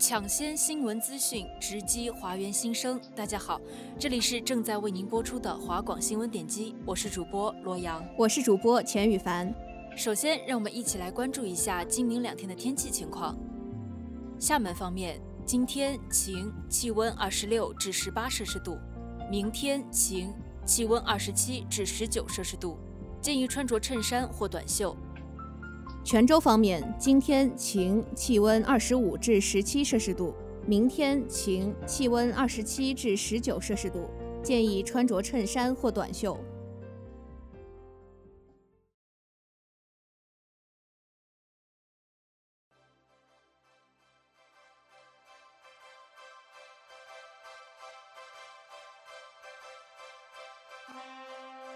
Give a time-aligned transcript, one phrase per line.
[0.00, 2.98] 抢先新闻资讯，直击华园新生。
[3.14, 3.60] 大家好，
[3.98, 9.54] 这里是正在为您播出的华广新闻点击，我是主播罗阳，我是主播钱雨凡。
[9.94, 13.36] 首先，让我们一起来关注一下今明两天的天气情况。
[14.38, 18.78] 厦门方面，今天晴，气温二十六至十八摄氏度；
[19.30, 20.32] 明天晴，
[20.64, 22.78] 气温二十七至十九摄氏度，
[23.20, 24.96] 建议穿着衬衫或短袖。
[26.10, 30.34] 泉州方面，今天晴，气温二十五至十七摄氏度；
[30.66, 34.10] 明天晴，气温二十七至十九摄氏度，
[34.42, 36.36] 建议穿着衬衫或短袖。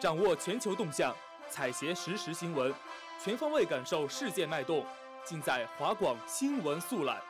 [0.00, 1.14] 掌握全球动向，
[1.48, 2.74] 采撷实时新闻。
[3.22, 4.84] 全方位感受世界脉动，
[5.24, 7.20] 尽在华广新闻速览。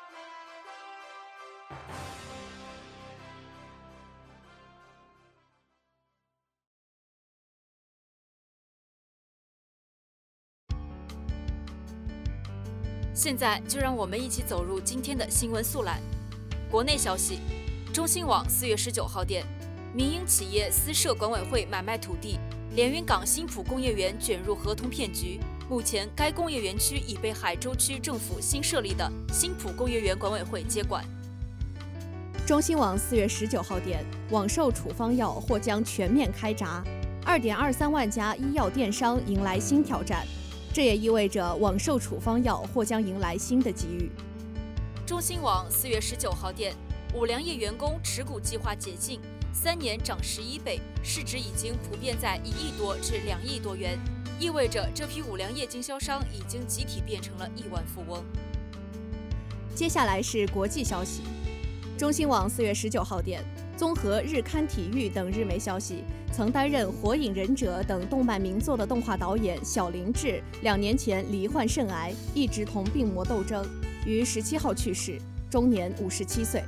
[13.14, 15.98] 现在就让我们一起走入今天的新闻速览。
[16.70, 17.40] 国内消息：
[17.92, 19.46] 中新网四月十九号电，
[19.94, 22.38] 民营企业私设管委会买卖土地，
[22.72, 25.40] 连云港新浦工业园卷入合同骗局。
[25.68, 31.04] 目前，该工业园区已被海州区政府新设立的新浦工业园管委会接管。
[32.46, 36.84] 中新网四月十九号电，网售处方药或将全面开闸，
[37.24, 40.24] 二点二三万家医药电商迎来新挑战，
[40.72, 44.08] 这也意味着网售处方药或将迎来新的机遇。
[45.04, 46.72] 中新网四月十九号电，
[47.12, 49.18] 五粮液员工持股计划解禁，
[49.52, 53.98] 三年涨十一倍，市值已经普遍在一亿多至两亿多元。
[54.38, 58.22] 意味着这批五粮液经销商已经集体变成了亿万富翁。
[59.74, 61.22] 接下来是国际消息。
[61.96, 63.42] 中新网四月十九号电，
[63.76, 73.66] 综合日刊体育等日媒消息，曾担任《火影忍者》等动漫名作的动画导演小林智，两年前罹患肾癌，一直同病魔斗争，
[74.04, 75.18] 于十七号去世，
[75.50, 76.62] 终年五十七岁。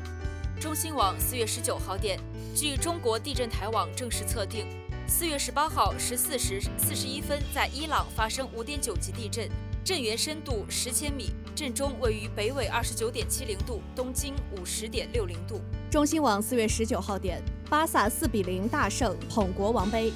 [0.59, 2.19] 中新网四月十九号电，
[2.55, 4.67] 据中国地震台网正式测定。
[5.11, 9.49] 四月十八号十四时四十一分，在伊朗发生五点九级地震，
[9.83, 15.63] 震源深度十千米，震中位于北纬二十九点七零度，东经五十点六零度。
[15.91, 20.13] 中新网四月十九号电，巴萨四比零大胜捧国王杯，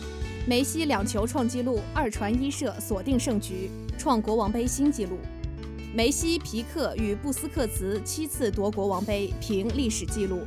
[0.46, 5.18] 梅西两球创纪录，二传一射锁定胜局，创国王杯新纪录。
[5.94, 10.42] 梅西、皮克与布斯克茨七次夺国王杯，平历史纪录。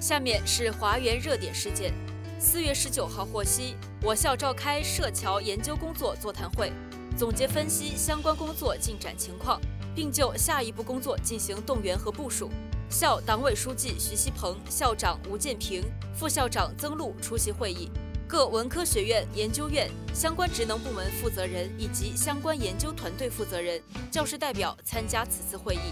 [0.00, 1.92] 下面是华园热点事件。
[2.38, 6.72] 四月十九号获悉，我校召开涉侨研究工作座谈会，
[7.16, 9.60] 总结分析相关工作进展情况，
[9.94, 12.48] 并就下一步工作进行动员和部署。
[12.88, 15.82] 校党委书记徐锡鹏、校长吴建平、
[16.14, 17.90] 副校长曾璐出席会议，
[18.28, 23.82] 各文科学院、研究院相关职能部门负责人以及相关研究团队负责人、
[24.12, 25.90] 教师代表参加此次会议。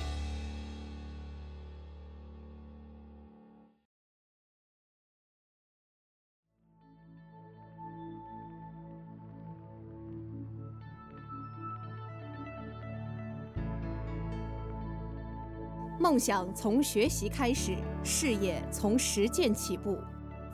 [16.08, 17.74] 梦想从学习开始，
[18.04, 19.98] 事业从实践起步。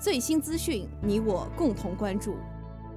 [0.00, 2.36] 最新资讯，你我共同关注。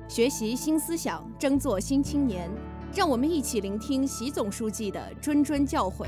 [0.08, 2.50] 学习新思想，争做新青年。
[2.94, 6.06] 让我们一起聆听习总书记的谆谆教诲。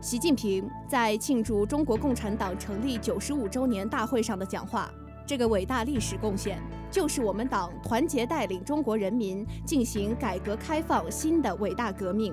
[0.00, 4.88] 习近平在庆祝中国共产党成立九十五周年大会上的讲话：
[5.26, 12.32] 这个伟大历史贡献，就是我们党团结带领中国人民进行改革开放新的伟大革命。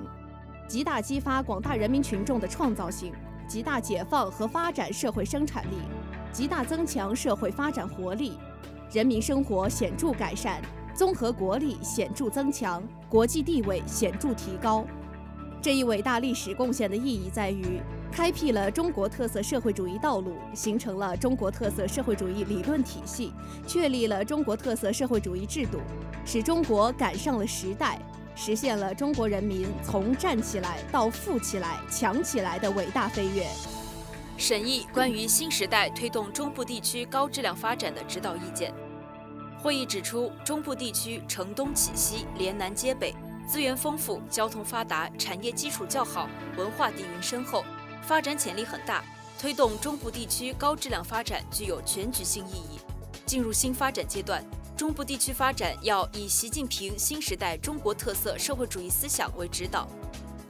[0.66, 3.12] 极大激发广大人民群众的创造性，
[3.46, 5.76] 极大解放和发展社会生产力，
[6.32, 8.38] 极大增强社会发展活力，
[8.90, 10.62] 人民生活显著改善，
[10.94, 14.84] 综合国力显著增强，国际地位显著提高。
[15.60, 17.80] 这一伟大历史贡献的意义在于，
[18.10, 23.32] 开辟了中国特色社会主义道路，形成了中国特色社会主义理论体系，
[23.66, 25.78] 确立了中国特色社会主义制度，
[26.24, 27.98] 使中国赶上了时代。
[28.34, 33.46] 实现了中国人民从站起来到富起来、强起来的伟大飞跃。
[34.36, 38.74] 审议关于新时代推动中部地区高质量发展的指导意见。
[39.62, 43.14] 会议指出，中部地区承东启西、连南接北，
[43.46, 47.64] 资源丰富、交通发达、产业基础较好、文化底蕴深厚，
[48.02, 49.02] 发展潜力很大。
[49.38, 52.78] 推动中部地区高质量发展具有全局性意义。
[53.24, 54.44] 进入新发展阶段。
[54.76, 59.88] 中部地区发展要以习近平新时代中国特色社会主义思想为指导，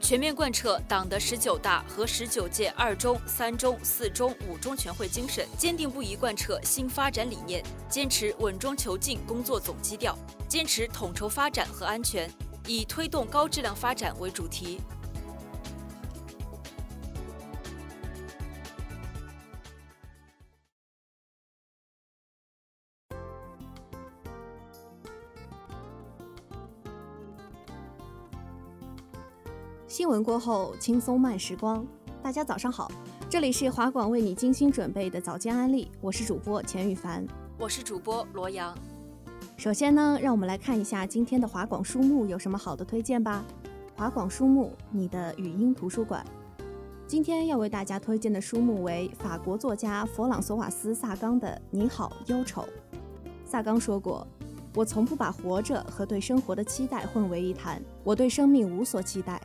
[0.01, 10.17] 全面贯彻党的十九大和十九届二中、三中、四中、五中全会精神，坚定不移贯彻新发展理念，坚持稳中求进工作总基调，
[10.47, 12.27] 坚持统筹发展和安全，
[12.65, 14.81] 以推动高质量发展为主题。
[29.95, 31.87] 新闻过后，轻松慢时光。
[32.21, 32.91] 大家早上好，
[33.29, 37.25] 这里是华广为你精心准备的早间安利，我是主播钱雨凡，
[37.57, 38.77] 我是主播罗阳。
[39.55, 43.45] 首先呢，让我们来看一下今天的华广书目有什么好的推荐吧。
[43.95, 46.25] 华广书目，你的语音图书馆。
[47.07, 52.63] 今天要为大家推荐的书目为法国作家弗朗索瓦斯·萨冈的《你好，忧愁》。
[53.45, 54.27] 萨冈说过
[54.75, 59.41] ：“我从不把活着和对生活的期待混为一谈，我对生命无所期待。”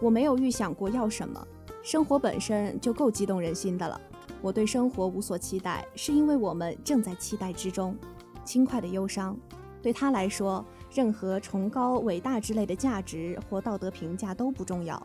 [0.00, 1.46] 我没有预想过要什么，
[1.82, 4.00] 生活本身就够激动人心的了。
[4.42, 7.96] 我对生活无所期待，是因为我们正在期待之中。
[8.44, 9.34] 轻快的忧伤，
[9.80, 10.62] 对他来说，
[10.92, 15.02] 任何崇高、伟大之类的价值或道德评价都不重要。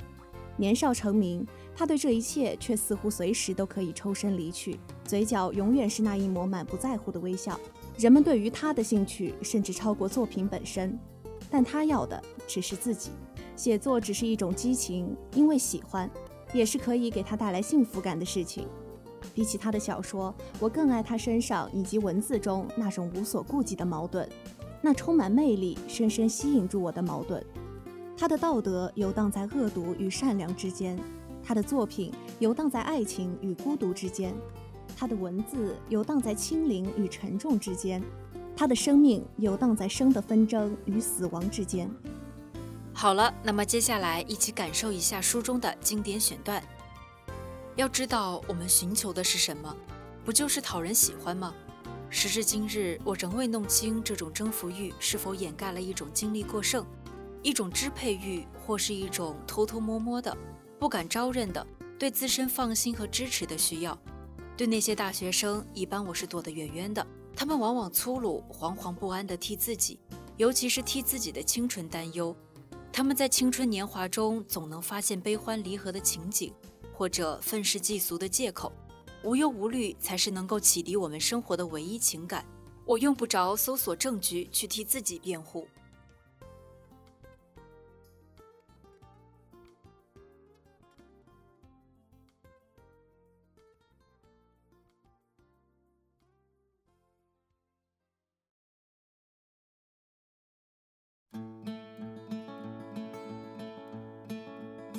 [0.57, 7.57] 年少成名，他对这一切却似乎随时都可以抽身离去，嘴角永远是那一抹满不在乎的微笑。
[7.97, 10.99] 人们对于他的兴趣甚至超过作品本身，
[11.49, 13.11] 但他要的只是自己。
[13.59, 16.09] 写作只是一种激情，因为喜欢，
[16.53, 18.65] 也是可以给他带来幸福感的事情。
[19.33, 24.29] 比起他的小说，我更爱他身上以及文字中那种无所顾忌的矛盾，
[24.81, 27.45] 那充满魅力、深深吸引住我的矛盾。
[28.17, 30.97] 他的道德游荡在恶毒与善良之间，
[31.43, 34.33] 他的作品游荡在爱情与孤独之间，
[34.95, 38.01] 他的文字游荡在清灵与沉重之间，
[38.55, 41.91] 他的生命游荡在生的纷争与死亡之间。
[42.99, 46.61] 好了，那么接下来一起感受一下书中的经典选段。
[47.77, 49.73] 要知道，我们寻求的是什么？
[50.25, 51.55] 不就是讨人喜欢吗？
[52.09, 56.85] 时至今日，我仍未弄清这种征服欲是否掩盖了一种精力过剩，
[57.41, 60.37] 一种支配欲，或是一种偷偷摸摸的、
[60.77, 61.65] 不敢招认的
[61.97, 63.97] 对自身放心和支持的需要。
[64.57, 67.07] 对那些大学生，一般我是躲得远远的。
[67.33, 69.97] 他们往往粗鲁、惶惶不安地替自己，
[70.35, 72.35] 尤其是替自己的青春担忧。
[72.91, 76.53] 他们在青春年华中总能发现悲欢离合的情景，
[76.93, 78.71] 或者愤世嫉俗的借口。
[79.23, 82.45] 无忧无虑才是能够启迪我们生活的唯一情感。
[82.85, 85.67] 我用不着搜索证据去替自己辩护。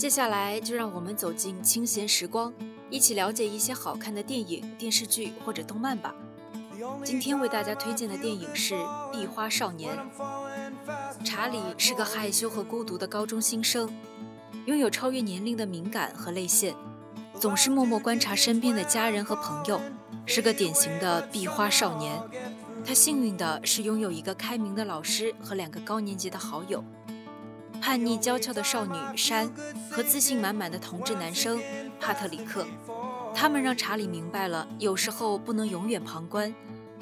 [0.00, 2.50] 接下来就让我们走进清闲时光，
[2.88, 6.14] 一起了解一些好看的电影、电视剧或者动漫吧。
[7.04, 8.74] 今天为大家推荐的电影是
[9.10, 9.94] 《壁花少年》。
[11.22, 13.94] 查理是个害羞和孤独的高中新生，
[14.64, 16.74] 拥有超越年龄的敏感和泪腺，
[17.38, 19.78] 总是默默观察身边的家人和朋友，
[20.24, 22.18] 是个典型的壁花少年。
[22.86, 26.82] 他幸运的是拥有一个开明的老师和两个高年级的好友。
[27.80, 29.50] 叛逆娇俏的少女珊
[29.90, 31.60] 和自信满满的同志男生
[31.98, 32.66] 帕特里克，
[33.34, 36.54] 他们让查理明白了，有时候不能永远旁观，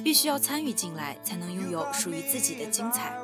[0.05, 3.17] 必须要参与进来，才能拥有属于自己的精彩。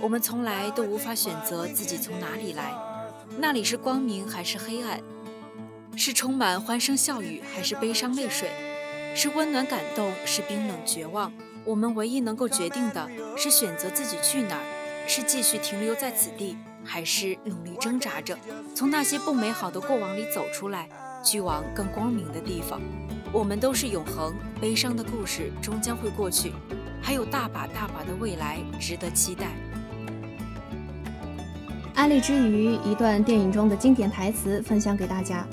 [0.00, 2.74] 我们从来都无法选择自己从哪里来，
[3.38, 5.00] 那里是光明还是黑暗，
[5.96, 8.50] 是充满欢声笑语还是悲伤泪水，
[9.14, 11.30] 是温暖感动是冰冷绝望。
[11.66, 16.56] 我们唯一能够决定的是选择自己去哪儿，是继续停留在此地。
[16.84, 18.36] 还是努力挣扎着，
[18.74, 20.88] 从那些不美好的过往里走出来，
[21.22, 22.80] 去往更光明的地方。
[23.32, 26.52] 我们都是永恒，悲伤的故事终将会过去，
[27.00, 29.46] 还有大把大把的未来值得期待。
[31.94, 35.46] 安利之余，一段电影中的经典台词分享给大家：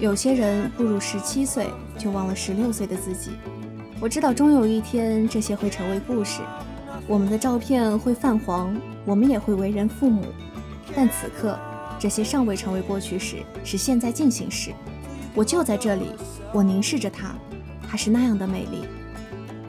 [0.00, 3.30] 有些人步入十七岁就忘了十六岁的自己。
[4.00, 6.40] 我知道，终有一天这些会成为故事。
[7.08, 10.26] 我们的照片会泛黄，我们也会为人父母，
[10.94, 11.58] 但此刻，
[11.98, 14.72] 这些尚未成为过去时，是现在进行时。
[15.34, 16.04] 我就在这里，
[16.52, 17.34] 我凝视着它，
[17.88, 18.84] 它是那样的美丽。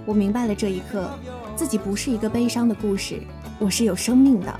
[0.05, 1.09] 我明白了这一刻，
[1.55, 3.21] 自己不是一个悲伤的故事，
[3.57, 4.59] 我是有生命的。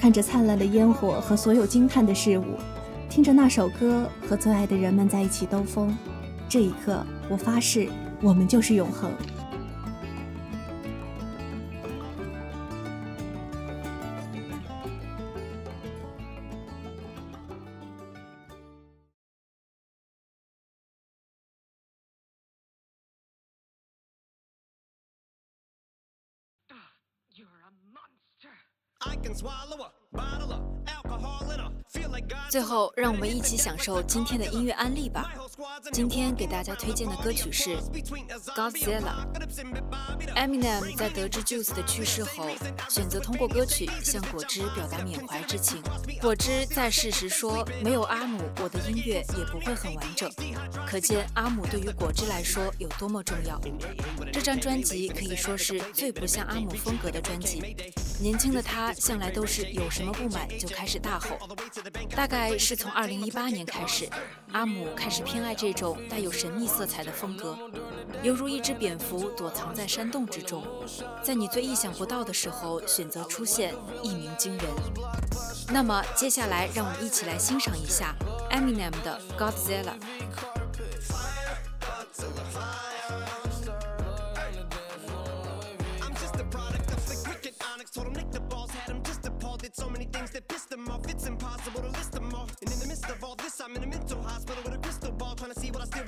[0.00, 2.56] 看着灿烂的烟火和所有惊叹的事物，
[3.10, 5.94] 听着那首歌和最爱的人们在一起兜风，
[6.48, 7.90] 这一刻，我发誓，
[8.22, 9.10] 我们就是永恒。
[29.04, 31.81] I can swallow a bottle of alcohol in a
[32.48, 35.32] 最后，让我们一起享受今天的音乐安利吧。
[35.92, 37.70] 今天给大家推荐的歌曲是
[38.54, 39.26] 《Godzilla》。
[40.34, 42.50] Eminem 在得知 Juice 的去世后，
[42.88, 45.82] 选择通过歌曲向果汁表达缅怀之情。
[46.20, 50.30] 果汁在世时说：“没有阿姆，我的音乐也不会很完整。”
[50.86, 53.58] 可见阿姆对于果汁来说有多么重要。
[54.32, 57.76] 这张专辑可以说是最不像阿姆风格的专辑。
[58.20, 61.38] 年轻的他向来都是有什么不满就开始大吼。
[62.14, 64.08] 大概是从2018年开始，
[64.52, 67.56] 阿姆开始偏爱这种带有神秘色彩的风格，
[68.22, 70.62] 犹如一只蝙蝠躲藏在山洞之中，
[71.22, 74.66] 在你最意想不到的时候选择出现，一鸣惊人。
[75.72, 78.14] 那么接下来让我们一起来欣赏一下
[78.50, 80.61] Eminem 的 Godzilla。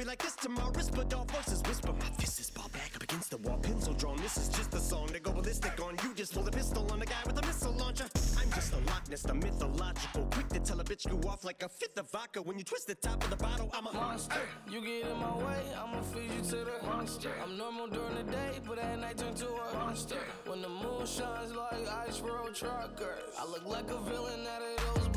[0.03, 1.93] Like this to my wrist, but all voices whisper.
[1.93, 4.17] My fist is ball back up against the wall, pencil drawn.
[4.17, 5.97] This is just a song to go ballistic on.
[6.03, 8.07] You just pull a pistol on a guy with a missile launcher.
[8.41, 10.27] I'm just a Loch Ness, the mythological.
[10.33, 12.43] Quick to tell a bitch go off like a fifth of vodka.
[12.43, 14.41] When you twist the top of the bottle, I'm a monster.
[14.69, 17.31] You get in my way, I'ma feed you to the monster.
[17.43, 20.19] I'm normal during the day, but at night turn to a monster.
[20.47, 24.95] When the moon shines like ice road truckers, I look like a villain out of
[24.97, 25.09] those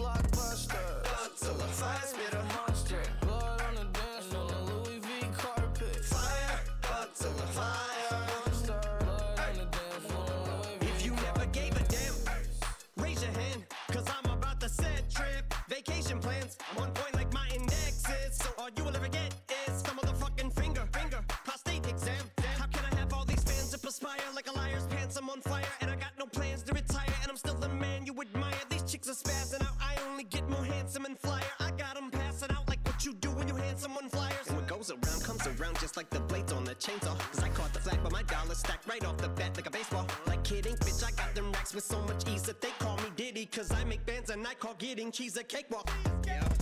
[25.28, 27.14] I'm on fire and I got no plans to retire.
[27.22, 28.54] And I'm still the man you admire.
[28.70, 29.74] These chicks are spazzing out.
[29.82, 31.44] I only get more handsome and flyer.
[31.60, 34.48] I got them passing out like what you do when you hand someone flyers.
[34.48, 37.20] And what goes around comes around just like the blades on the chainsaw.
[37.20, 39.72] Cause I caught the flag, but my dollar stacked right off the bat like a
[39.72, 40.08] baseball.
[40.28, 43.10] Like kidding, bitch, I got them racks with so much ease that they call me
[43.18, 43.48] Diddy.
[43.48, 45.92] Cause I make bands and I call getting cheese a cakewalk.
[46.26, 46.57] Yeah.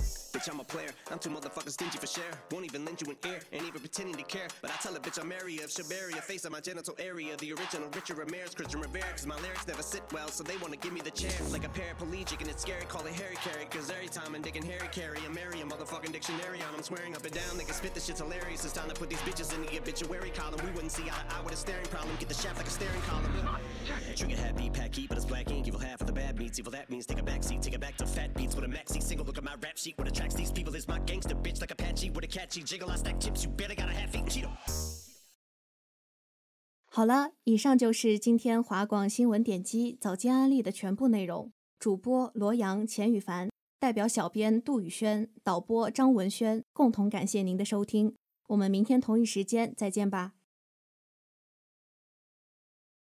[0.45, 0.89] Bitch, I'm a player.
[1.11, 2.29] I'm too motherfucking stingy for share.
[2.51, 4.47] Won't even lend you an ear, ain't even pretending to care.
[4.61, 7.35] But I tell a bitch I'm area of Shabaria, face of my genital area.
[7.37, 9.09] The original Richard Ramirez, Christian Rivera.
[9.11, 11.31] Cause my lyrics never sit well, so they wanna give me the chair.
[11.51, 13.65] Like a paraplegic, and it's scary, call it Harry Carry.
[13.65, 16.75] Cause every time I'm digging Harry Carry, I'm Mary, a motherfucking dictionary on.
[16.75, 18.63] I'm swearing up and down, niggas spit this shit's hilarious.
[18.63, 20.59] It's time to put these bitches in the obituary column.
[20.63, 22.15] We wouldn't see eye to eye with a staring problem.
[22.19, 23.31] Get the shaft like a staring column.
[24.15, 25.67] Trigger happy, pack heat, but it's black ink.
[25.67, 26.59] Evil half of the bad meats.
[26.59, 28.67] Evil that means take a back seat, take it back to fat beats with a
[28.67, 29.01] maxi
[29.55, 29.95] my rap sheet.
[29.97, 32.89] What attracts these people is my gangster bitch like Apache with a catchy jiggle.
[32.89, 33.43] I stack chips.
[33.43, 34.49] You better got a half eaten Cheeto.
[36.87, 41.51] 好了，以上就是今天华广新闻点击早间安利的全部内容。
[41.77, 48.15] 主播罗阳、钱宇凡，代表小编杜宇轩、导播张文轩，共同感谢您的收听。
[48.47, 50.34] 我们明天同一时间再见吧。